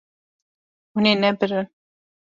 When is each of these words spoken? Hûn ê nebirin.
Hûn 0.91 1.05
ê 1.11 1.13
nebirin. 1.21 1.67